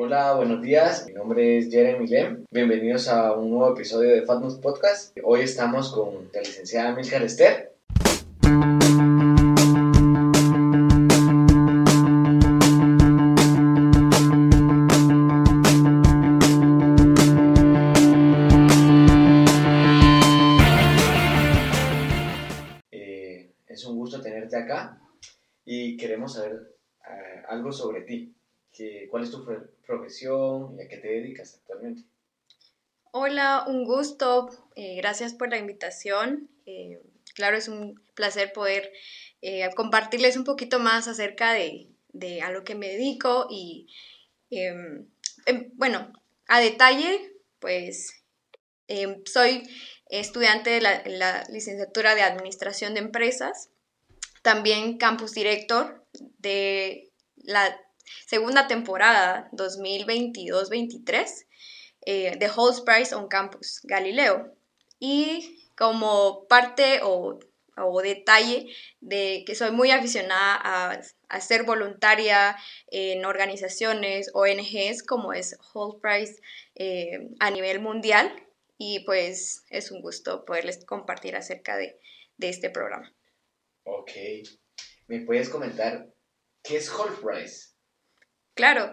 Hola, 0.00 0.32
buenos 0.34 0.62
días. 0.62 1.06
Mi 1.08 1.12
nombre 1.12 1.58
es 1.58 1.68
Jeremy 1.72 2.06
Lem. 2.06 2.44
Bienvenidos 2.52 3.08
a 3.08 3.32
un 3.32 3.50
nuevo 3.50 3.72
episodio 3.72 4.10
de 4.10 4.22
Fatmus 4.22 4.54
Podcast. 4.58 5.18
Hoy 5.24 5.40
estamos 5.40 5.92
con 5.92 6.30
la 6.32 6.40
licenciada 6.40 6.94
Milka 6.94 7.16
Esther. 7.16 7.74
Eh, 22.92 23.52
es 23.66 23.84
un 23.84 23.96
gusto 23.96 24.22
tenerte 24.22 24.56
acá 24.56 25.00
y 25.64 25.96
queremos 25.96 26.34
saber 26.34 26.76
eh, 27.04 27.42
algo 27.48 27.72
sobre 27.72 28.02
ti. 28.02 28.37
¿Cuál 29.10 29.24
es 29.24 29.30
tu 29.30 29.44
pro- 29.44 29.68
profesión 29.86 30.76
y 30.78 30.82
a 30.82 30.88
qué 30.88 30.98
te 30.98 31.08
dedicas 31.08 31.54
actualmente? 31.54 32.02
Hola, 33.10 33.64
un 33.66 33.84
gusto. 33.84 34.50
eh, 34.76 34.96
gracias 34.96 35.34
por 35.34 35.50
la 35.50 35.58
invitación. 35.58 36.48
eh, 36.66 37.00
claro, 37.34 37.56
es 37.56 37.68
un 37.68 38.00
placer 38.14 38.52
poder 38.52 38.92
eh, 39.42 39.68
compartirles 39.74 40.36
un 40.36 40.44
poquito 40.44 40.78
más 40.78 41.08
acerca 41.08 41.52
de, 41.52 41.88
de 42.12 42.42
a 42.42 42.50
lo 42.50 42.64
que 42.64 42.74
me 42.74 42.88
dedico 42.88 43.46
y, 43.50 43.88
em, 44.50 45.06
em, 45.46 45.70
bueno, 45.74 46.12
a 46.46 46.60
detalle, 46.60 47.32
pues 47.58 48.12
em, 48.88 49.22
soy 49.26 49.68
estudiante 50.10 50.70
de 50.70 50.80
la 50.80 51.44
licenciatura 51.50 52.14
de 52.14 52.22
Administración 52.22 52.94
de 52.94 53.00
Empresas, 53.00 53.70
también 54.42 54.98
campus 54.98 55.32
director 55.32 56.04
de 56.38 57.10
la 57.36 57.78
segunda 58.26 58.66
temporada 58.66 59.48
2022-23 59.52 61.46
eh, 62.06 62.36
de 62.38 62.46
Halls 62.46 62.80
Price 62.82 63.14
on 63.14 63.28
Campus 63.28 63.80
Galileo. 63.84 64.54
Y 64.98 65.70
como 65.76 66.46
parte 66.48 67.00
o, 67.02 67.38
o 67.76 68.02
detalle 68.02 68.66
de 69.00 69.44
que 69.46 69.54
soy 69.54 69.70
muy 69.70 69.90
aficionada 69.90 70.58
a, 70.62 71.00
a 71.28 71.40
ser 71.40 71.62
voluntaria 71.64 72.56
en 72.88 73.24
organizaciones, 73.24 74.30
ONGs, 74.34 75.02
como 75.02 75.32
es 75.32 75.56
Halls 75.74 75.96
Price 76.00 76.40
eh, 76.74 77.30
a 77.40 77.50
nivel 77.50 77.80
mundial. 77.80 78.32
Y 78.76 79.00
pues 79.00 79.64
es 79.70 79.90
un 79.90 80.00
gusto 80.02 80.44
poderles 80.44 80.84
compartir 80.84 81.34
acerca 81.36 81.76
de, 81.76 81.98
de 82.36 82.48
este 82.48 82.70
programa. 82.70 83.12
Ok. 83.84 84.12
¿Me 85.08 85.20
puedes 85.20 85.48
comentar 85.48 86.06
qué 86.62 86.76
es 86.76 86.90
Half 86.90 87.20
Price? 87.22 87.67
Claro. 88.58 88.92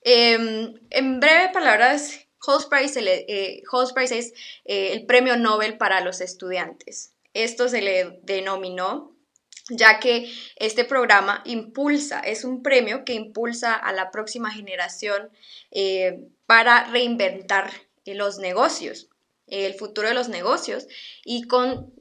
Em, 0.00 0.72
en 0.90 1.20
breve 1.20 1.50
palabras, 1.52 2.26
Halls 2.46 2.64
Prize, 2.70 2.94
se 2.94 3.02
le- 3.02 3.26
eh, 3.28 3.62
es 4.10 4.32
eh, 4.64 4.92
el 4.94 5.04
premio 5.04 5.36
Nobel 5.36 5.76
para 5.76 6.00
los 6.00 6.22
estudiantes. 6.22 7.12
Esto 7.34 7.68
se 7.68 7.82
le 7.82 8.18
denominó 8.22 9.14
ya 9.68 10.00
que 10.00 10.32
este 10.56 10.84
programa 10.84 11.42
impulsa, 11.44 12.20
es 12.20 12.42
un 12.44 12.62
premio 12.62 13.04
que 13.04 13.12
impulsa 13.12 13.74
a 13.74 13.92
la 13.92 14.10
próxima 14.10 14.50
generación 14.50 15.30
eh, 15.70 16.18
para 16.46 16.84
reinventar 16.90 17.70
los 18.06 18.38
negocios, 18.38 19.08
el 19.46 19.74
futuro 19.74 20.08
de 20.08 20.14
los 20.14 20.28
negocios 20.28 20.86
y 21.24 21.42
con 21.46 21.92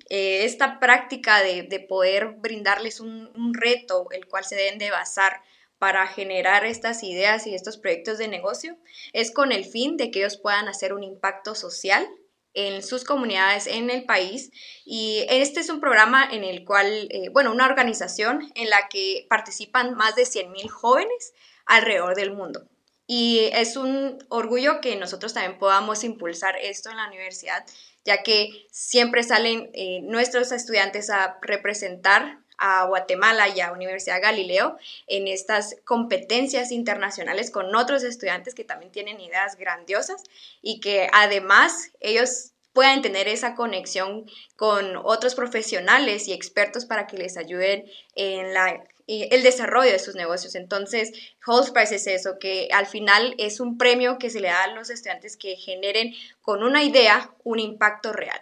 esta 0.46 0.80
práctica 0.80 1.42
de, 1.44 1.64
de 1.64 1.80
poder 1.81 2.36
brindarles 2.40 3.00
un, 3.02 3.30
un 3.36 3.53
reto, 3.53 4.08
el 4.12 4.25
cual 4.28 4.46
se 4.46 4.56
deben 4.56 4.80
de 4.80 4.92
basar 4.92 5.42
para 5.82 6.06
generar 6.06 6.64
estas 6.64 7.02
ideas 7.02 7.48
y 7.48 7.56
estos 7.56 7.80
proyectos 7.80 8.20
de 8.20 8.28
negocio, 8.28 8.78
es 9.14 9.32
con 9.32 9.52
el 9.52 9.66
fin 9.66 9.98
de 9.98 10.12
que 10.12 10.20
ellos 10.20 10.38
puedan 10.38 10.68
hacer 10.68 10.94
un 10.94 11.02
impacto 11.02 11.56
social 11.56 12.08
en 12.54 12.84
sus 12.84 13.04
comunidades, 13.04 13.66
en 13.66 13.90
el 13.90 14.06
país. 14.06 14.52
Y 14.86 15.26
este 15.28 15.59
es 15.59 15.70
un 15.70 15.82
programa 15.82 16.24
en 16.32 16.44
el 16.44 16.66
cual, 16.66 17.08
eh, 17.09 17.30
bueno, 17.30 17.52
una 17.52 17.66
organización 17.66 18.52
en 18.53 18.70
la 18.70 18.90
que 18.90 19.25
participan 19.28 19.96
más 19.96 20.16
de 20.16 20.25
100.000 20.28 20.70
jóvenes 20.70 21.34
alrededor 21.66 22.14
del 22.14 22.31
mundo. 22.31 22.70
Y 23.08 23.50
es 23.52 23.75
un 23.75 24.24
orgullo 24.30 24.81
que 24.81 24.97
nosotros 24.97 25.34
también 25.34 25.58
podamos 25.58 26.03
impulsar 26.03 26.58
esto 26.62 26.91
en 26.91 26.97
la 26.97 27.08
universidad, 27.08 27.66
ya 28.06 28.22
que 28.22 28.68
siempre 28.70 29.24
salen 29.24 29.72
eh, 29.74 30.02
nuestros 30.03 30.52
estudiantes 30.52 31.09
a 31.09 31.40
representar 31.41 32.41
a 32.61 32.85
Guatemala 32.85 33.49
y 33.49 33.59
a 33.59 33.72
Universidad 33.72 34.22
Galileo 34.22 34.77
en 35.07 35.27
estas 35.27 35.75
competencias 35.83 36.72
internacionales 36.72 37.49
con 37.49 37.75
otros 37.75 38.03
estudiantes 38.03 38.53
que 38.53 38.63
también 38.63 38.91
tienen 38.91 39.19
ideas 39.19 39.57
grandiosas 39.57 40.23
y 40.61 40.79
que 40.79 41.09
además 41.11 41.91
ellos 41.99 42.51
puedan 42.72 43.01
tener 43.01 43.27
esa 43.27 43.55
conexión 43.55 44.29
con 44.55 44.95
otros 44.95 45.33
profesionales 45.33 46.27
y 46.27 46.33
expertos 46.33 46.85
para 46.85 47.07
que 47.07 47.17
les 47.17 47.35
ayuden 47.35 47.85
en 48.16 48.53
la, 48.53 48.83
el 49.07 49.41
desarrollo 49.41 49.91
de 49.91 49.99
sus 49.99 50.13
negocios. 50.13 50.53
Entonces, 50.53 51.11
Halls 51.45 51.72
Prize 51.72 51.95
es 51.95 52.05
eso, 52.05 52.38
que 52.39 52.69
al 52.72 52.85
final 52.85 53.33
es 53.39 53.59
un 53.59 53.79
premio 53.79 54.19
que 54.19 54.29
se 54.29 54.39
le 54.39 54.49
da 54.49 54.66
a 54.66 54.73
los 54.75 54.91
estudiantes 54.91 55.35
que 55.35 55.55
generen 55.55 56.13
con 56.41 56.63
una 56.63 56.83
idea 56.83 57.33
un 57.43 57.59
impacto 57.59 58.13
real. 58.13 58.39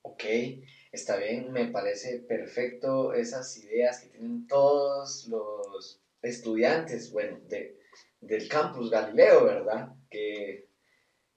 Ok, 0.00 0.24
está 0.96 1.16
bien, 1.16 1.52
me 1.52 1.66
parece 1.66 2.18
perfecto 2.20 3.12
esas 3.12 3.56
ideas 3.58 4.00
que 4.00 4.08
tienen 4.08 4.46
todos 4.46 5.26
los 5.28 6.00
estudiantes, 6.22 7.12
bueno, 7.12 7.38
de, 7.48 7.78
del 8.20 8.48
campus 8.48 8.90
Galileo, 8.90 9.44
¿verdad? 9.44 9.90
Que, 10.10 10.68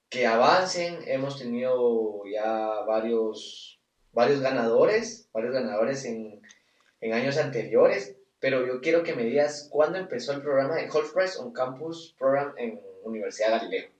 que 0.08 0.26
avancen, 0.26 0.98
hemos 1.06 1.38
tenido 1.38 2.22
ya 2.24 2.80
varios, 2.86 3.80
varios 4.12 4.40
ganadores, 4.40 5.28
varios 5.32 5.52
ganadores 5.52 6.04
en, 6.04 6.40
en 7.00 7.12
años 7.12 7.36
anteriores, 7.36 8.16
pero 8.40 8.66
yo 8.66 8.80
quiero 8.80 9.02
que 9.02 9.14
me 9.14 9.24
digas 9.24 9.68
cuándo 9.70 9.98
empezó 9.98 10.32
el 10.32 10.42
programa 10.42 10.76
de 10.76 10.86
Half 10.86 11.12
Price 11.12 11.38
on 11.38 11.52
Campus 11.52 12.16
Program 12.18 12.54
en 12.56 12.80
Universidad 13.04 13.50
Galileo. 13.50 13.90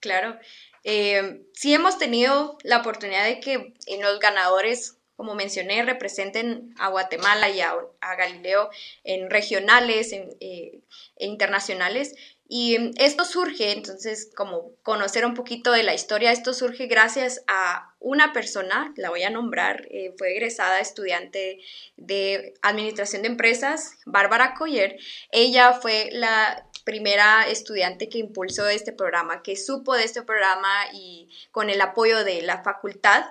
Claro. 0.00 0.38
Eh, 0.84 1.46
sí 1.52 1.74
hemos 1.74 1.98
tenido 1.98 2.58
la 2.62 2.78
oportunidad 2.78 3.24
de 3.24 3.40
que 3.40 3.74
en 3.86 4.02
los 4.02 4.20
ganadores, 4.20 4.98
como 5.16 5.34
mencioné, 5.34 5.82
representen 5.82 6.74
a 6.78 6.88
Guatemala 6.88 7.48
y 7.48 7.60
a, 7.60 7.74
Galileo 8.16 8.70
en 9.02 9.30
regionales 9.30 10.12
en, 10.12 10.28
eh, 10.40 10.80
e 11.16 11.26
internacionales. 11.26 12.14
Y 12.48 12.92
esto 13.02 13.24
surge, 13.24 13.72
entonces, 13.72 14.30
como 14.36 14.70
conocer 14.82 15.26
un 15.26 15.34
poquito 15.34 15.72
de 15.72 15.82
la 15.82 15.94
historia, 15.94 16.30
esto 16.30 16.54
surge 16.54 16.86
gracias 16.86 17.42
a 17.48 17.92
una 17.98 18.32
persona, 18.32 18.92
la 18.96 19.10
voy 19.10 19.24
a 19.24 19.30
nombrar, 19.30 19.88
eh, 19.90 20.14
fue 20.16 20.30
egresada 20.32 20.78
estudiante 20.78 21.58
de 21.96 22.54
Administración 22.62 23.22
de 23.22 23.28
Empresas, 23.28 23.96
Bárbara 24.04 24.54
Coyer. 24.54 24.96
Ella 25.32 25.72
fue 25.72 26.10
la 26.12 26.68
primera 26.84 27.48
estudiante 27.48 28.08
que 28.08 28.18
impulsó 28.18 28.68
este 28.68 28.92
programa, 28.92 29.42
que 29.42 29.56
supo 29.56 29.94
de 29.94 30.04
este 30.04 30.22
programa 30.22 30.72
y 30.92 31.28
con 31.50 31.68
el 31.68 31.80
apoyo 31.80 32.22
de 32.22 32.42
la 32.42 32.62
facultad 32.62 33.24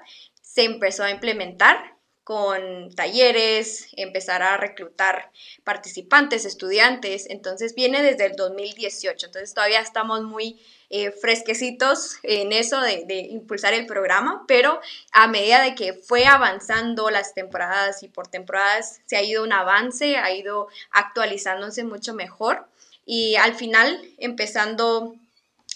se 0.56 0.64
empezó 0.64 1.04
a 1.04 1.12
implementar 1.12 1.96
con 2.24 2.96
talleres, 2.96 3.90
empezar 3.98 4.42
a 4.42 4.56
reclutar 4.56 5.32
participantes, 5.66 6.46
estudiantes. 6.46 7.28
Entonces 7.30 7.76
viene 7.76 8.02
desde 8.02 8.26
el 8.26 8.38
2018, 8.38 9.28
entonces 9.28 9.54
todavía 9.54 9.82
estamos 9.82 10.24
muy 10.24 10.60
eh, 10.90 11.12
fresquecitos 11.12 12.18
en 12.24 12.54
eso 12.54 12.80
de, 12.80 13.04
de, 13.06 13.20
impulsar 13.20 13.74
el 13.74 13.86
programa, 13.86 14.46
pero 14.48 14.80
a 15.12 15.28
medida 15.28 15.62
de 15.62 15.76
que 15.76 15.94
fue 15.94 16.26
avanzando 16.26 17.10
las 17.10 17.34
temporadas 17.34 18.02
y 18.02 18.08
por 18.08 18.28
temporadas 18.28 19.02
se 19.06 19.18
ha 19.18 19.24
ido 19.24 19.44
un 19.44 19.52
avance, 19.52 20.16
ha 20.18 20.34
ido 20.34 20.70
actualizándose 20.92 21.84
mucho 21.84 22.14
mejor 22.14 22.66
y 23.06 23.36
al 23.36 23.56
final 23.56 24.02
empezando 24.18 25.16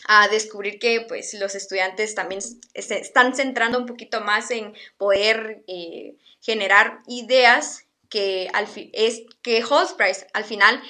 a 0.07 0.27
descubrir 0.27 0.79
que 0.79 1.01
pues 1.01 1.33
los 1.35 1.55
estudiantes 1.55 2.15
también 2.15 2.41
se 2.41 2.99
están 2.99 3.35
centrando 3.35 3.77
un 3.77 3.85
poquito 3.85 4.21
más 4.21 4.51
en 4.51 4.73
poder 4.97 5.63
eh, 5.67 6.15
generar 6.41 6.99
ideas 7.07 7.85
que 8.09 8.49
al 8.53 8.67
es 8.93 9.21
que 9.41 9.61
Halls 9.61 9.93
Price 9.93 10.25
al 10.33 10.43
final 10.43 10.81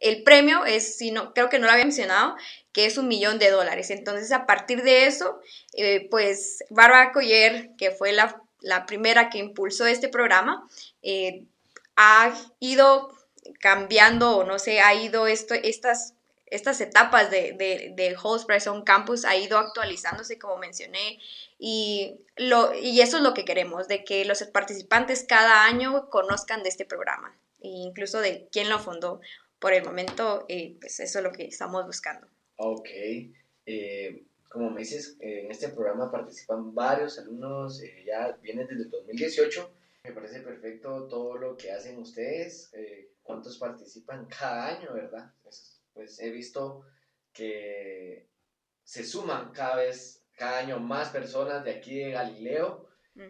el 0.00 0.22
premio 0.22 0.64
es, 0.64 0.96
si 0.98 1.10
no, 1.10 1.32
creo 1.32 1.48
que 1.48 1.58
no 1.58 1.66
lo 1.66 1.72
había 1.72 1.84
mencionado, 1.84 2.36
que 2.72 2.84
es 2.84 2.98
un 2.98 3.08
millón 3.08 3.38
de 3.38 3.50
dólares. 3.50 3.90
Entonces, 3.90 4.30
a 4.32 4.46
partir 4.46 4.82
de 4.82 5.06
eso, 5.06 5.40
eh, 5.72 6.06
pues 6.10 6.64
Bárbara 6.70 7.12
Coller, 7.12 7.70
que 7.78 7.90
fue 7.90 8.12
la, 8.12 8.42
la, 8.60 8.84
primera 8.84 9.30
que 9.30 9.38
impulsó 9.38 9.86
este 9.86 10.08
programa, 10.08 10.68
eh, 11.02 11.44
ha 11.96 12.34
ido 12.60 13.16
cambiando, 13.60 14.36
o 14.36 14.44
no 14.44 14.58
sé, 14.58 14.80
ha 14.80 14.94
ido 14.94 15.26
esto, 15.26 15.54
estas 15.54 16.12
estas 16.46 16.80
etapas 16.80 17.30
de, 17.30 17.52
de, 17.52 17.92
de 17.94 18.16
on 18.70 18.84
Campus 18.84 19.24
ha 19.24 19.36
ido 19.36 19.58
actualizándose, 19.58 20.38
como 20.38 20.56
mencioné, 20.56 21.18
y, 21.58 22.20
lo, 22.36 22.74
y 22.74 23.00
eso 23.00 23.16
es 23.18 23.22
lo 23.22 23.34
que 23.34 23.44
queremos, 23.44 23.88
de 23.88 24.04
que 24.04 24.24
los 24.24 24.42
participantes 24.44 25.24
cada 25.28 25.64
año 25.64 26.08
conozcan 26.10 26.62
de 26.62 26.68
este 26.68 26.84
programa, 26.84 27.36
e 27.60 27.68
incluso 27.68 28.20
de 28.20 28.48
quién 28.52 28.68
lo 28.68 28.78
fundó. 28.78 29.20
Por 29.58 29.72
el 29.72 29.84
momento, 29.84 30.44
eh, 30.48 30.76
pues 30.80 31.00
eso 31.00 31.18
es 31.18 31.24
lo 31.24 31.32
que 31.32 31.46
estamos 31.46 31.86
buscando. 31.86 32.26
Ok. 32.56 32.88
Eh, 33.64 34.22
como 34.48 34.70
me 34.70 34.80
dices, 34.80 35.16
en 35.20 35.50
este 35.50 35.68
programa 35.68 36.10
participan 36.10 36.74
varios 36.74 37.18
alumnos, 37.18 37.82
eh, 37.82 38.04
ya 38.06 38.38
vienen 38.42 38.66
desde 38.66 38.84
el 38.84 38.90
2018. 38.90 39.70
Me 40.04 40.12
parece 40.12 40.40
perfecto 40.40 41.08
todo 41.08 41.36
lo 41.36 41.56
que 41.56 41.72
hacen 41.72 41.98
ustedes, 41.98 42.70
eh, 42.72 43.10
cuántos 43.22 43.58
participan 43.58 44.26
cada 44.26 44.68
año, 44.68 44.94
¿verdad? 44.94 45.30
Pues, 45.42 45.75
pues 45.96 46.20
he 46.20 46.30
visto 46.30 46.84
que 47.32 48.28
se 48.84 49.02
suman 49.02 49.50
cada 49.50 49.76
vez, 49.76 50.22
cada 50.36 50.58
año 50.58 50.78
más 50.78 51.08
personas 51.08 51.64
de 51.64 51.74
aquí 51.74 51.98
de 51.98 52.10
Galileo 52.10 52.86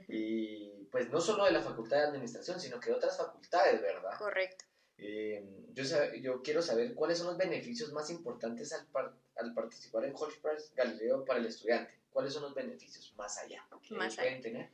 y 0.08 0.84
pues 0.90 1.08
no 1.10 1.20
solo 1.20 1.44
de 1.44 1.52
la 1.52 1.62
Facultad 1.62 1.98
de 1.98 2.08
Administración, 2.08 2.60
sino 2.60 2.80
que 2.80 2.90
de 2.90 2.96
otras 2.96 3.16
facultades, 3.16 3.80
¿verdad? 3.80 4.18
Correcto. 4.18 4.64
Eh, 4.98 5.46
yo, 5.72 5.84
yo 6.20 6.42
quiero 6.42 6.60
saber 6.60 6.92
cuáles 6.94 7.18
son 7.18 7.28
los 7.28 7.36
beneficios 7.36 7.92
más 7.92 8.10
importantes 8.10 8.72
al, 8.72 8.88
al 9.36 9.54
participar 9.54 10.04
en 10.04 10.14
Prize 10.14 10.72
Galileo 10.74 11.24
para 11.24 11.38
el 11.38 11.46
estudiante. 11.46 12.00
¿Cuáles 12.10 12.32
son 12.32 12.42
los 12.42 12.54
beneficios 12.54 13.14
más 13.16 13.38
allá 13.38 13.64
que 13.80 13.94
más 13.94 14.16
pueden 14.16 14.40
tener? 14.40 14.70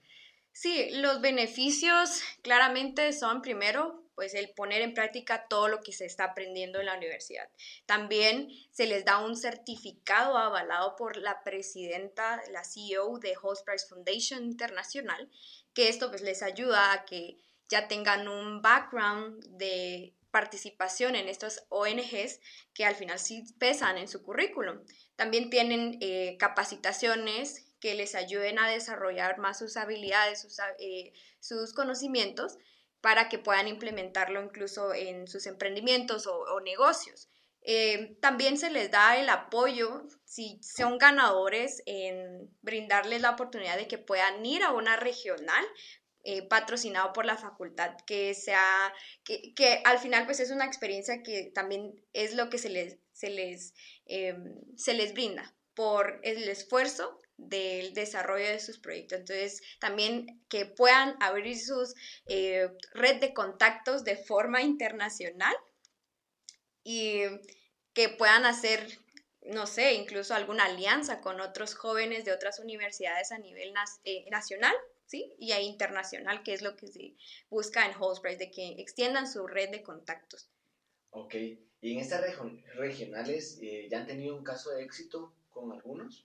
Sí, 0.52 0.90
los 0.92 1.20
beneficios 1.20 2.22
claramente 2.42 3.12
son 3.12 3.40
primero 3.42 4.02
pues 4.14 4.34
el 4.34 4.50
poner 4.50 4.82
en 4.82 4.92
práctica 4.94 5.46
todo 5.48 5.68
lo 5.68 5.80
que 5.80 5.92
se 5.92 6.04
está 6.04 6.24
aprendiendo 6.24 6.78
en 6.78 6.86
la 6.86 6.96
universidad. 6.96 7.48
También 7.86 8.50
se 8.70 8.86
les 8.86 9.04
da 9.04 9.18
un 9.18 9.36
certificado 9.36 10.36
avalado 10.36 10.96
por 10.96 11.16
la 11.16 11.42
presidenta, 11.42 12.42
la 12.50 12.62
CEO 12.62 13.18
de 13.18 13.34
Host 13.40 13.64
Prize 13.64 13.86
Foundation 13.88 14.44
Internacional, 14.44 15.30
que 15.72 15.88
esto 15.88 16.10
pues 16.10 16.20
les 16.20 16.42
ayuda 16.42 16.92
a 16.92 17.04
que 17.06 17.38
ya 17.68 17.88
tengan 17.88 18.28
un 18.28 18.60
background 18.60 19.42
de 19.56 20.14
participación 20.30 21.16
en 21.16 21.28
estos 21.28 21.64
ONGs 21.68 22.40
que 22.74 22.84
al 22.84 22.94
final 22.94 23.18
sí 23.18 23.44
pesan 23.58 23.98
en 23.98 24.08
su 24.08 24.22
currículum. 24.22 24.80
También 25.16 25.50
tienen 25.50 25.98
eh, 26.00 26.36
capacitaciones 26.38 27.71
que 27.82 27.94
les 27.96 28.14
ayuden 28.14 28.60
a 28.60 28.70
desarrollar 28.70 29.38
más 29.38 29.58
sus 29.58 29.76
habilidades, 29.76 30.40
sus, 30.40 30.56
eh, 30.78 31.12
sus 31.40 31.74
conocimientos 31.74 32.56
para 33.00 33.28
que 33.28 33.40
puedan 33.40 33.66
implementarlo 33.66 34.40
incluso 34.40 34.94
en 34.94 35.26
sus 35.26 35.46
emprendimientos 35.46 36.28
o, 36.28 36.60
negocios. 36.60 37.28
Eh, 37.62 38.16
también 38.20 38.56
se 38.56 38.70
les 38.70 38.92
da 38.92 39.16
el 39.18 39.28
apoyo, 39.28 40.06
si 40.24 40.60
son 40.62 40.96
ganadores, 40.96 41.82
en 41.86 42.48
brindarles 42.62 43.20
la 43.20 43.30
oportunidad 43.30 43.76
de 43.76 43.88
que 43.88 43.98
puedan 43.98 44.46
ir 44.46 44.62
a 44.62 44.70
una 44.70 44.96
regional 44.96 45.64
eh, 46.22 46.46
patrocinado 46.46 47.12
por 47.12 47.24
la 47.24 47.36
facultad, 47.36 47.96
que 48.06 48.32
sea, 48.34 48.94
que, 49.24 49.82
al 49.84 49.98
final 49.98 50.24
pues 50.24 50.38
es 50.38 50.52
una 50.52 50.66
experiencia 50.66 51.24
que 51.24 51.50
también 51.52 52.00
es 52.12 52.36
lo 52.36 52.48
que 52.48 52.58
se 52.58 52.68
les, 52.68 52.98
se 53.12 53.30
les, 53.30 53.74
em, 54.06 54.54
se 54.76 54.94
les 54.94 55.14
brinda 55.14 55.52
por 55.74 56.20
el 56.22 56.48
esfuerzo 56.48 57.18
del 57.36 57.94
desarrollo 57.94 58.46
de 58.46 58.60
sus 58.60 58.78
proyectos. 58.78 59.20
Entonces, 59.20 59.62
también 59.80 60.44
que 60.48 60.66
puedan 60.66 61.16
abrir 61.20 61.58
sus 61.58 61.94
eh, 62.26 62.68
red 62.92 63.20
de 63.20 63.34
contactos 63.34 64.04
de 64.04 64.16
forma 64.16 64.62
internacional 64.62 65.54
y 66.84 67.22
que 67.92 68.08
puedan 68.08 68.44
hacer, 68.44 68.86
no 69.42 69.66
sé, 69.66 69.94
incluso 69.94 70.34
alguna 70.34 70.64
alianza 70.64 71.20
con 71.20 71.40
otros 71.40 71.74
jóvenes 71.74 72.24
de 72.24 72.32
otras 72.32 72.58
universidades 72.58 73.32
a 73.32 73.38
nivel 73.38 73.72
eh, 74.04 74.24
nacional. 74.30 74.74
¿Sí? 75.04 75.34
y 75.36 75.52
internacional, 75.52 76.42
que 76.42 76.54
es 76.54 76.62
lo 76.62 76.74
que 76.74 76.86
se 76.86 77.14
busca 77.50 77.84
en 77.84 77.92
Holsprice, 78.00 78.38
de 78.38 78.50
que 78.50 78.80
extiendan 78.80 79.30
su 79.30 79.46
red 79.46 79.68
de 79.68 79.82
contactos. 79.82 80.48
Ok, 81.10 81.34
¿y 81.34 81.92
en 81.92 81.98
estas 81.98 82.22
regionales 82.76 83.58
eh, 83.60 83.88
ya 83.90 83.98
han 83.98 84.06
tenido 84.06 84.34
un 84.34 84.42
caso 84.42 84.70
de 84.70 84.84
éxito 84.84 85.34
con 85.50 85.70
algunos? 85.70 86.24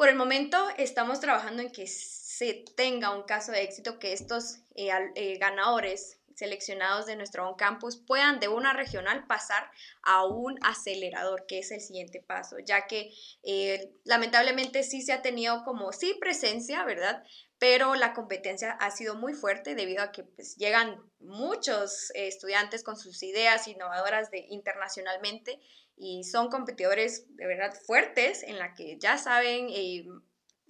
Por 0.00 0.08
el 0.08 0.16
momento 0.16 0.56
estamos 0.78 1.20
trabajando 1.20 1.60
en 1.60 1.70
que 1.70 1.86
se 1.86 2.64
tenga 2.74 3.14
un 3.14 3.24
caso 3.24 3.52
de 3.52 3.60
éxito, 3.60 3.98
que 3.98 4.14
estos 4.14 4.60
eh, 4.74 4.88
eh, 5.14 5.36
ganadores 5.36 6.22
seleccionados 6.34 7.04
de 7.04 7.16
nuestro 7.16 7.46
on 7.46 7.54
campus 7.54 7.98
puedan 8.06 8.40
de 8.40 8.48
una 8.48 8.72
regional 8.72 9.26
pasar 9.26 9.70
a 10.02 10.24
un 10.24 10.58
acelerador, 10.62 11.44
que 11.46 11.58
es 11.58 11.70
el 11.70 11.82
siguiente 11.82 12.24
paso, 12.26 12.56
ya 12.64 12.86
que 12.86 13.12
eh, 13.42 13.92
lamentablemente 14.04 14.84
sí 14.84 15.02
se 15.02 15.12
ha 15.12 15.20
tenido 15.20 15.64
como 15.64 15.92
sí 15.92 16.16
presencia, 16.18 16.82
¿verdad? 16.86 17.22
Pero 17.58 17.94
la 17.94 18.14
competencia 18.14 18.70
ha 18.80 18.90
sido 18.90 19.16
muy 19.16 19.34
fuerte 19.34 19.74
debido 19.74 20.02
a 20.02 20.12
que 20.12 20.24
pues, 20.24 20.56
llegan 20.56 20.98
muchos 21.18 22.10
estudiantes 22.14 22.82
con 22.82 22.96
sus 22.96 23.22
ideas 23.22 23.68
innovadoras 23.68 24.30
de, 24.30 24.46
internacionalmente 24.48 25.60
y 26.00 26.24
son 26.24 26.48
competidores 26.48 27.26
de 27.36 27.46
verdad 27.46 27.74
fuertes 27.86 28.42
en 28.42 28.58
la 28.58 28.74
que 28.74 28.98
ya 28.98 29.18
saben 29.18 29.68
eh, 29.70 30.06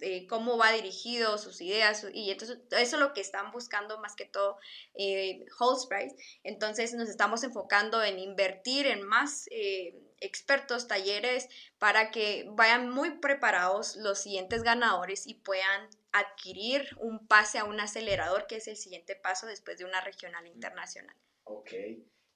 eh, 0.01 0.25
cómo 0.25 0.57
va 0.57 0.71
dirigido 0.71 1.37
sus 1.37 1.61
ideas 1.61 2.07
y 2.11 2.31
entonces 2.31 2.57
eso 2.71 2.95
es 2.95 2.99
lo 2.99 3.13
que 3.13 3.21
están 3.21 3.51
buscando 3.51 3.99
más 3.99 4.15
que 4.15 4.25
todo 4.25 4.57
eh, 4.95 5.45
Price. 5.87 6.15
Entonces 6.43 6.93
nos 6.93 7.07
estamos 7.07 7.43
enfocando 7.43 8.03
en 8.03 8.17
invertir 8.17 8.87
en 8.87 9.03
más 9.03 9.45
eh, 9.51 10.01
expertos, 10.19 10.87
talleres, 10.87 11.47
para 11.77 12.09
que 12.09 12.45
vayan 12.49 12.89
muy 12.89 13.19
preparados 13.19 13.95
los 13.95 14.19
siguientes 14.19 14.63
ganadores 14.63 15.27
y 15.27 15.35
puedan 15.35 15.89
adquirir 16.11 16.89
un 16.97 17.27
pase 17.27 17.59
a 17.59 17.65
un 17.65 17.79
acelerador, 17.79 18.47
que 18.47 18.55
es 18.55 18.67
el 18.67 18.77
siguiente 18.77 19.15
paso 19.15 19.45
después 19.45 19.77
de 19.77 19.85
una 19.85 20.01
regional 20.01 20.47
internacional. 20.47 21.15
Ok. 21.43 21.73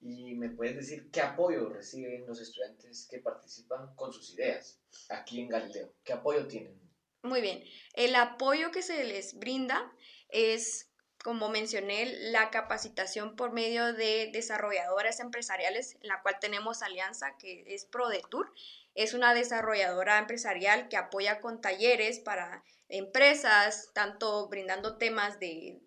¿Y 0.07 0.35
me 0.35 0.49
puedes 0.49 0.75
decir 0.75 1.09
qué 1.09 1.19
apoyo 1.21 1.67
reciben 1.69 2.27
los 2.27 2.39
estudiantes 2.39 3.07
que 3.09 3.17
participan 3.17 3.95
con 3.95 4.13
sus 4.13 4.35
ideas 4.35 4.79
aquí 5.09 5.41
en 5.41 5.49
Galileo? 5.49 5.95
¿Qué 6.03 6.13
apoyo 6.13 6.47
tienen? 6.47 6.79
Muy 7.23 7.41
bien. 7.41 7.63
El 7.95 8.13
apoyo 8.15 8.69
que 8.69 8.83
se 8.83 9.03
les 9.03 9.39
brinda 9.39 9.91
es, 10.29 10.91
como 11.23 11.49
mencioné, 11.49 12.05
la 12.29 12.51
capacitación 12.51 13.35
por 13.35 13.51
medio 13.51 13.93
de 13.93 14.29
desarrolladoras 14.31 15.19
empresariales, 15.21 15.95
en 16.01 16.09
la 16.09 16.21
cual 16.21 16.37
tenemos 16.39 16.83
alianza, 16.83 17.35
que 17.39 17.63
es 17.73 17.85
ProDetour. 17.85 18.53
Es 18.93 19.15
una 19.15 19.33
desarrolladora 19.33 20.19
empresarial 20.19 20.87
que 20.87 20.97
apoya 20.97 21.41
con 21.41 21.61
talleres 21.61 22.19
para 22.19 22.63
empresas, 22.89 23.89
tanto 23.95 24.49
brindando 24.49 24.97
temas 24.97 25.39
de, 25.39 25.81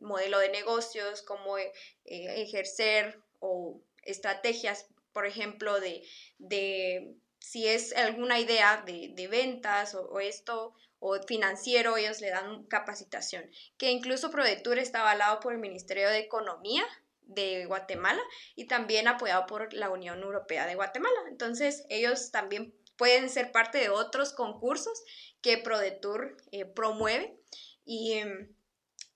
modelo 0.00 0.40
de 0.40 0.50
negocios, 0.50 1.22
como 1.22 1.56
eh, 1.56 1.72
ejercer 2.04 3.24
o 3.46 3.80
estrategias, 4.02 4.86
por 5.12 5.26
ejemplo, 5.26 5.80
de, 5.80 6.02
de 6.38 7.16
si 7.38 7.66
es 7.66 7.94
alguna 7.94 8.40
idea 8.40 8.82
de, 8.84 9.12
de 9.14 9.28
ventas 9.28 9.94
o, 9.94 10.20
esto 10.20 10.74
o 10.98 11.20
financiero, 11.22 11.96
ellos 11.96 12.20
le 12.20 12.30
dan 12.30 12.64
capacitación, 12.64 13.48
que 13.78 13.90
incluso 13.90 14.30
ProDetour 14.30 14.78
está 14.78 15.00
avalado 15.00 15.40
por 15.40 15.52
el 15.52 15.58
Ministerio 15.58 16.08
de 16.08 16.18
Economía 16.18 16.84
de 17.22 17.66
Guatemala 17.66 18.22
y 18.54 18.66
también 18.66 19.08
apoyado 19.08 19.46
por 19.46 19.72
la 19.74 19.90
Unión 19.90 20.22
Europea 20.22 20.66
de 20.66 20.74
Guatemala. 20.74 21.20
Entonces, 21.28 21.84
ellos 21.88 22.30
también 22.30 22.74
pueden 22.96 23.28
ser 23.30 23.52
parte 23.52 23.78
de 23.78 23.90
otros 23.90 24.32
concursos 24.32 25.02
que 25.40 25.58
ProDetour 25.58 26.36
eh, 26.50 26.64
promueve 26.64 27.38
y 27.84 28.14
em, 28.14 28.54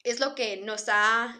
es 0.05 0.21
lo 0.21 0.35
que 0.35 0.57
nos 0.59 0.89
ha 0.89 1.37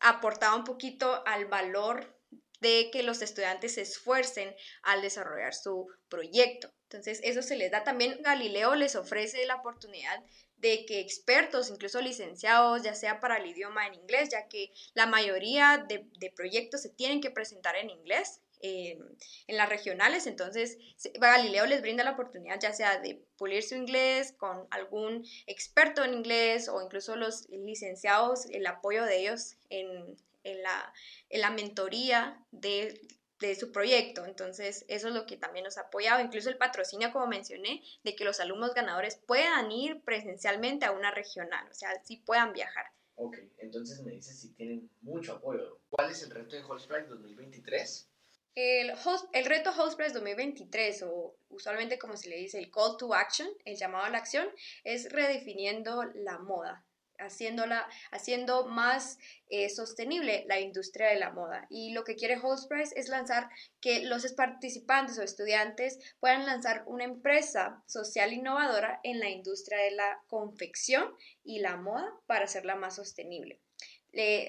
aportado 0.00 0.56
un 0.56 0.64
poquito 0.64 1.22
al 1.26 1.46
valor 1.46 2.19
de 2.60 2.90
que 2.92 3.02
los 3.02 3.22
estudiantes 3.22 3.74
se 3.74 3.82
esfuercen 3.82 4.54
al 4.82 5.02
desarrollar 5.02 5.54
su 5.54 5.88
proyecto. 6.08 6.70
Entonces, 6.84 7.20
eso 7.22 7.42
se 7.42 7.56
les 7.56 7.70
da 7.70 7.84
también. 7.84 8.20
Galileo 8.22 8.74
les 8.74 8.96
ofrece 8.96 9.46
la 9.46 9.56
oportunidad 9.56 10.22
de 10.58 10.84
que 10.84 11.00
expertos, 11.00 11.70
incluso 11.70 12.00
licenciados, 12.00 12.82
ya 12.82 12.94
sea 12.94 13.18
para 13.20 13.38
el 13.38 13.46
idioma 13.46 13.86
en 13.86 13.94
inglés, 13.94 14.28
ya 14.30 14.46
que 14.48 14.72
la 14.94 15.06
mayoría 15.06 15.86
de, 15.88 16.30
proyectos 16.36 16.82
se 16.82 16.90
tienen 16.90 17.20
que 17.20 17.30
presentar 17.30 17.76
en 17.76 17.90
inglés 17.90 18.40
eh, 18.62 18.98
en 19.46 19.56
las 19.56 19.70
regionales, 19.70 20.26
entonces 20.26 20.76
Galileo 21.18 21.64
les 21.64 21.80
brinda 21.80 22.04
la 22.04 22.10
oportunidad 22.10 22.60
ya 22.60 22.74
sea 22.74 22.98
de 22.98 23.24
pulir 23.38 23.62
su 23.62 23.74
inglés 23.74 24.34
con 24.36 24.66
algún 24.70 25.24
experto 25.46 26.04
en 26.04 26.12
inglés 26.12 26.68
o 26.68 26.82
incluso 26.82 27.16
los 27.16 27.48
licenciados, 27.48 28.44
el 28.50 28.66
apoyo 28.66 29.06
de 29.06 29.20
ellos 29.20 29.56
en, 29.70 30.14
en 30.44 30.62
la, 30.62 30.92
en 31.28 31.40
la 31.40 31.50
mentoría 31.50 32.44
de, 32.50 33.00
de, 33.40 33.54
su 33.54 33.72
proyecto. 33.72 34.24
Entonces, 34.24 34.84
eso 34.88 35.08
es 35.08 35.14
lo 35.14 35.26
que 35.26 35.36
también 35.36 35.64
nos 35.64 35.78
ha 35.78 35.82
apoyado. 35.82 36.22
Incluso 36.22 36.50
el 36.50 36.58
patrocinio, 36.58 37.12
como 37.12 37.26
mencioné, 37.26 37.82
de 38.04 38.14
que 38.14 38.24
los 38.24 38.40
alumnos 38.40 38.74
ganadores 38.74 39.16
puedan 39.16 39.70
ir 39.70 40.02
presencialmente 40.02 40.86
a 40.86 40.92
una 40.92 41.10
regional, 41.10 41.66
o 41.70 41.74
sea, 41.74 41.90
sí 42.04 42.18
puedan 42.18 42.52
viajar. 42.52 42.86
Ok, 43.16 43.36
entonces 43.58 44.00
me 44.00 44.12
dices 44.12 44.40
si 44.40 44.54
tienen 44.54 44.90
mucho 45.02 45.34
apoyo. 45.34 45.78
¿Cuál 45.90 46.10
es 46.10 46.22
el 46.22 46.30
reto 46.30 46.56
de 46.56 46.62
Prize 46.62 47.06
2023? 47.06 48.08
El, 48.54 48.92
el 49.32 49.44
reto 49.44 49.72
Prize 49.96 50.14
2023, 50.14 51.02
o 51.02 51.36
usualmente 51.50 51.98
como 51.98 52.16
se 52.16 52.30
le 52.30 52.36
dice 52.36 52.58
el 52.58 52.70
call 52.70 52.96
to 52.98 53.14
action, 53.14 53.48
el 53.64 53.76
llamado 53.76 54.04
a 54.04 54.10
la 54.10 54.18
acción, 54.18 54.48
es 54.84 55.12
redefiniendo 55.12 56.04
la 56.14 56.38
moda 56.38 56.84
haciéndola, 57.20 57.88
haciendo 58.10 58.66
más 58.66 59.18
eh, 59.48 59.68
sostenible 59.68 60.44
la 60.48 60.60
industria 60.60 61.08
de 61.08 61.16
la 61.16 61.30
moda. 61.30 61.66
Y 61.70 61.92
lo 61.92 62.04
que 62.04 62.16
quiere 62.16 62.40
Price 62.68 62.98
es 62.98 63.08
lanzar 63.08 63.48
que 63.80 64.04
los 64.04 64.30
participantes 64.32 65.18
o 65.18 65.22
estudiantes 65.22 65.98
puedan 66.20 66.46
lanzar 66.46 66.84
una 66.86 67.04
empresa 67.04 67.82
social 67.86 68.32
innovadora 68.32 69.00
en 69.02 69.20
la 69.20 69.28
industria 69.28 69.78
de 69.78 69.92
la 69.92 70.22
confección 70.26 71.14
y 71.44 71.60
la 71.60 71.76
moda 71.76 72.12
para 72.26 72.44
hacerla 72.44 72.74
más 72.76 72.96
sostenible. 72.96 73.60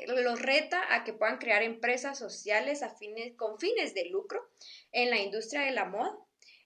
los 0.07 0.41
reta 0.41 0.81
a 0.95 1.03
que 1.03 1.13
puedan 1.13 1.37
crear 1.37 1.61
empresas 1.63 2.17
sociales 2.17 2.81
a 2.81 2.89
fines, 2.89 3.35
con 3.35 3.59
fines 3.59 3.93
de 3.93 4.05
lucro 4.05 4.49
en 4.91 5.09
la 5.09 5.19
industria 5.19 5.61
de 5.61 5.71
la 5.71 5.85
moda, 5.85 6.17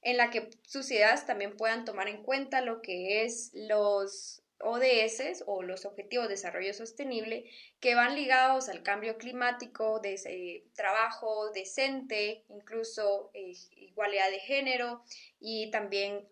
en 0.02 0.18
la 0.18 0.30
que 0.30 0.50
sus 0.62 0.90
ideas 0.92 1.26
también 1.26 1.58
puedan 1.58 1.84
tomar 1.84 2.08
en 2.08 2.24
cuenta 2.24 2.62
lo 2.62 2.82
que 2.82 3.24
es 3.24 3.52
los 3.54 4.44
ODS 4.60 5.44
o 5.46 5.64
los 5.64 5.86
Objetivos 5.86 6.28
de 6.28 6.36
Desarrollo 6.36 6.74
Sostenible 6.74 7.50
que 7.80 7.96
van 7.96 8.16
ligados 8.16 8.70
al 8.70 8.84
cambio 8.84 9.18
climático, 9.18 10.02
eh, 10.04 10.66
trabajo 10.76 11.52
decente, 11.52 12.46
incluso 12.50 13.32
eh, 13.34 13.54
igualdad 13.76 14.30
de 14.30 14.40
género 14.40 15.04
y 15.40 15.70
también 15.72 16.28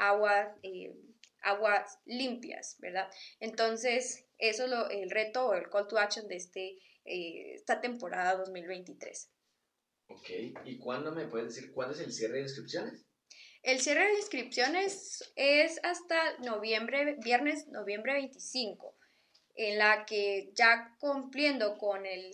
eh, 0.63 0.95
aguas 1.41 1.99
limpias, 2.05 2.77
¿verdad? 2.79 3.09
Entonces, 3.39 4.25
eso 4.37 4.63
es 4.65 4.69
lo, 4.69 4.89
el 4.89 5.09
reto 5.09 5.47
o 5.47 5.53
el 5.53 5.69
call 5.69 5.87
to 5.87 5.97
action 5.97 6.27
de 6.27 6.37
este, 6.37 6.77
esta 7.03 7.81
temporada 7.81 8.35
2023. 8.37 9.29
Ok, 10.07 10.29
¿y 10.65 10.77
cuándo 10.79 11.11
me 11.11 11.27
puedes 11.27 11.55
decir 11.55 11.71
cuándo 11.73 11.93
es 11.93 12.01
el 12.01 12.13
cierre 12.13 12.35
de 12.35 12.41
inscripciones? 12.43 13.05
El 13.63 13.79
cierre 13.79 14.07
de 14.07 14.15
inscripciones 14.15 15.33
es 15.37 15.79
hasta 15.83 16.37
noviembre, 16.39 17.15
viernes, 17.23 17.69
noviembre 17.69 18.11
25, 18.11 18.93
en 19.55 19.79
la 19.79 20.05
que 20.05 20.51
ya 20.53 20.97
cumpliendo 20.99 21.77
con 21.77 22.05
el, 22.05 22.33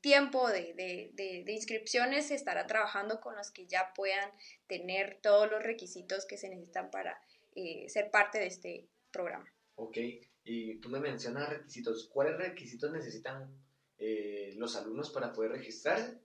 tiempo 0.00 0.48
de, 0.48 1.44
inscripciones 1.48 2.28
se 2.28 2.34
estará 2.34 2.66
trabajando 2.66 3.20
con 3.20 3.36
los 3.36 3.50
que 3.50 3.66
ya 3.66 3.92
puedan 3.94 4.30
tener 4.66 5.18
todos 5.22 5.50
los 5.50 5.62
requisitos 5.62 6.26
que 6.26 6.38
se 6.38 6.48
necesitan 6.48 6.90
para 6.90 7.20
eh, 7.54 7.86
ser 7.88 8.10
parte 8.10 8.38
de 8.38 8.46
este 8.46 8.88
programa. 9.10 9.50
Ok, 9.74 9.98
y 10.44 10.76
tú 10.76 10.88
me 10.88 11.00
mencionas 11.00 11.50
requisitos. 11.50 12.08
¿Cuáles 12.08 12.38
requisitos 12.38 12.90
necesitan 12.92 13.50
eh, 13.98 14.54
los 14.56 14.74
alumnos 14.76 15.10
para 15.10 15.32
poder 15.34 15.52
registrarse? 15.52 16.18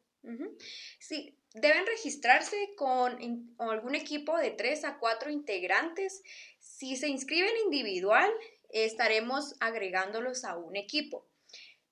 Sí, 1.00 1.38
deben 1.54 1.86
registrarse 1.86 2.74
con, 2.76 3.18
algún 3.60 3.96
equipo 3.96 4.38
de 4.38 4.52
tres 4.52 4.84
a 4.84 4.98
cuatro 5.00 5.30
integrantes. 5.30 6.22
Si 6.60 6.96
se 6.96 7.10
inscriben 7.10 7.52
individual, 7.66 8.32
estaremos 8.70 9.56
agregándolos 9.60 10.46
a 10.46 10.58
un 10.58 10.76
equipo. 10.76 11.28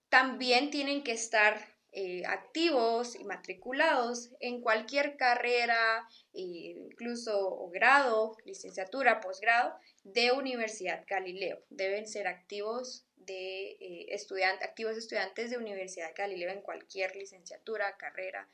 También 0.10 0.72
tienen 0.72 1.04
que 1.04 1.12
estar 1.12 1.76
eh, 1.92 2.24
activos 2.28 3.16
y 3.16 3.24
matriculados 3.24 4.32
en 4.40 4.62
cualquier 4.62 5.18
carrera, 5.18 6.08
eh, 6.34 6.76
incluso 6.78 7.68
grado, 7.70 8.38
licenciatura, 8.46 9.20
posgrado 9.20 9.76
de 10.04 10.32
Universidad 10.32 11.04
Galileo. 11.08 11.64
Deben 11.70 12.08
ser 12.08 12.28
activos 12.28 13.06
de 13.16 13.72
eh, 13.80 14.16
activos 14.62 14.98
estudiantes 14.98 15.50
de 15.50 15.58
Universidad 15.58 16.12
Galileo 16.16 16.52
en 16.52 16.62
cualquier 16.62 17.16
licenciatura, 17.16 17.98
carrera, 17.98 18.48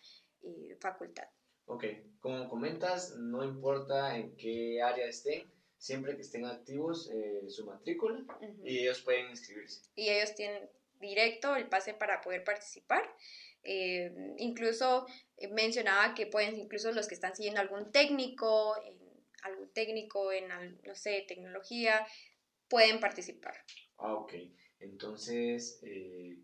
y 0.45 0.73
facultad. 0.79 1.27
Ok, 1.65 1.85
como 2.19 2.47
comentas, 2.47 3.15
no 3.17 3.43
importa 3.43 4.15
en 4.15 4.35
qué 4.37 4.81
área 4.81 5.07
estén, 5.07 5.51
siempre 5.77 6.15
que 6.15 6.21
estén 6.21 6.45
activos 6.45 7.09
eh, 7.11 7.49
su 7.49 7.65
matrícula 7.65 8.23
y 8.63 8.79
ellos 8.79 9.01
pueden 9.01 9.29
inscribirse. 9.31 9.81
Y 9.95 10.09
ellos 10.09 10.35
tienen 10.35 10.69
directo 10.99 11.55
el 11.55 11.67
pase 11.67 11.93
para 11.93 12.21
poder 12.21 12.43
participar. 12.43 13.03
Eh, 13.63 14.13
incluso 14.37 15.07
mencionaba 15.51 16.13
que 16.13 16.27
pueden, 16.27 16.55
incluso 16.55 16.91
los 16.91 17.07
que 17.07 17.15
están 17.15 17.35
siguiendo 17.35 17.61
algún 17.61 17.91
técnico, 17.91 18.75
en, 18.83 18.99
algún 19.41 19.71
técnico 19.73 20.31
en, 20.31 20.47
no 20.83 20.95
sé, 20.95 21.25
tecnología, 21.27 22.05
pueden 22.67 22.99
participar. 22.99 23.55
Ah, 23.97 24.13
ok. 24.13 24.33
Entonces, 24.79 25.79
eh, 25.83 26.37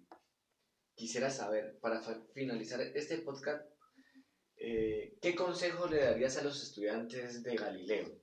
quisiera 0.96 1.30
saber, 1.30 1.80
para 1.80 2.02
finalizar 2.34 2.82
este 2.82 3.18
podcast, 3.20 3.71
eh, 4.64 5.18
¿qué 5.22 5.34
consejo 5.34 5.88
le 5.88 6.04
darías 6.04 6.38
a 6.38 6.44
los 6.44 6.62
estudiantes 6.62 7.42
de 7.42 7.56
Galileo? 7.56 8.22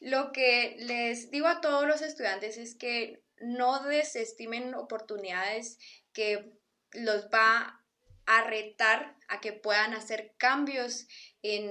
Lo 0.00 0.32
que 0.32 0.76
les 0.80 1.30
digo 1.30 1.46
a 1.46 1.62
todos 1.62 1.86
los 1.86 2.02
estudiantes 2.02 2.58
es 2.58 2.74
que 2.74 3.22
no 3.38 3.82
desestimen 3.84 4.74
oportunidades 4.74 5.78
que 6.12 6.52
los 6.92 7.28
va 7.28 7.82
a 8.26 8.44
retar 8.44 9.16
a 9.28 9.40
que 9.40 9.52
puedan 9.52 9.94
hacer 9.94 10.34
cambios 10.36 11.06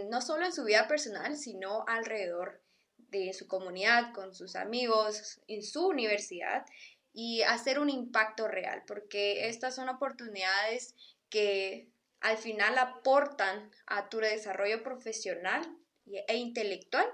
no 0.09 0.21
solo 0.21 0.45
en 0.45 0.53
su 0.53 0.63
vida 0.63 0.87
personal, 0.87 1.37
sino 1.37 1.85
alrededor 1.87 2.63
de 2.97 3.33
su 3.33 3.47
comunidad, 3.47 4.13
con 4.13 4.33
sus 4.33 4.55
amigos, 4.55 5.41
en 5.47 5.63
su 5.63 5.87
universidad 5.87 6.65
y 7.13 7.43
hacer 7.43 7.79
un 7.79 7.89
impacto 7.89 8.47
real, 8.47 8.83
porque 8.87 9.47
estas 9.47 9.75
son 9.75 9.89
oportunidades 9.89 10.95
que 11.29 11.87
al 12.21 12.37
final 12.37 12.77
aportan 12.77 13.71
a 13.87 14.09
tu 14.09 14.17
desarrollo 14.17 14.83
profesional 14.83 15.61
e 16.05 16.37
intelectual 16.37 17.07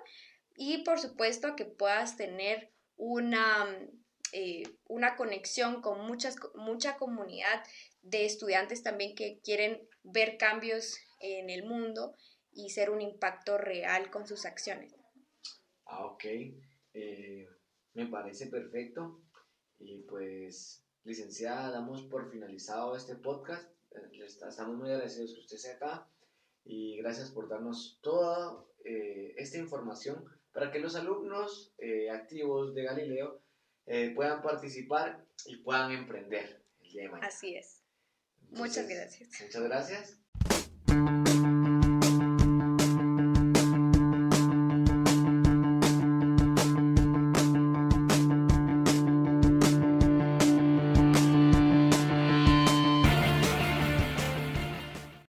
y 0.55 0.83
por 0.83 0.99
supuesto 0.99 1.55
que 1.55 1.65
puedas 1.65 2.17
tener 2.17 2.71
una, 2.95 3.67
eh, 4.31 4.63
una 4.87 5.15
conexión 5.15 5.81
con 5.81 6.05
muchas, 6.05 6.37
mucha 6.55 6.97
comunidad 6.97 7.63
de 8.01 8.25
estudiantes 8.25 8.83
también 8.83 9.15
que 9.15 9.39
quieren 9.43 9.87
ver 10.03 10.37
cambios 10.37 10.97
en 11.19 11.49
el 11.49 11.65
mundo 11.65 12.15
y 12.51 12.69
ser 12.69 12.89
un 12.89 13.01
impacto 13.01 13.57
real 13.57 14.09
con 14.09 14.25
sus 14.27 14.45
acciones. 14.45 14.95
Ah, 15.85 16.05
ok. 16.05 16.23
Eh, 16.93 17.47
me 17.93 18.07
parece 18.07 18.47
perfecto. 18.47 19.21
Y 19.77 20.03
pues, 20.03 20.85
licenciada, 21.03 21.71
damos 21.71 22.03
por 22.03 22.31
finalizado 22.31 22.95
este 22.95 23.15
podcast. 23.15 23.74
Eh, 23.95 24.25
estamos 24.25 24.77
muy 24.77 24.89
agradecidos 24.89 25.33
que 25.33 25.39
usted 25.41 25.57
sea 25.57 25.75
acá 25.75 26.07
y 26.63 26.97
gracias 26.97 27.31
por 27.31 27.47
darnos 27.47 27.99
toda 28.01 28.65
eh, 28.83 29.33
esta 29.37 29.57
información 29.57 30.25
para 30.53 30.71
que 30.71 30.79
los 30.79 30.95
alumnos 30.95 31.75
activos 32.11 32.73
de 32.73 32.83
Galileo 32.83 33.41
puedan 34.15 34.41
participar 34.41 35.25
y 35.45 35.57
puedan 35.57 35.91
emprender 35.91 36.63
el 36.79 36.91
día 36.91 37.01
de 37.03 37.09
mañana. 37.09 37.27
Así 37.27 37.55
es. 37.55 37.83
muchas 38.51 38.87
gracias. 38.87 39.29
Muchas 39.41 39.63
gracias. 39.63 41.34